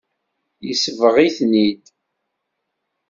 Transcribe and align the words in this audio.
Yesbeɣ-iten-id. 0.67 1.85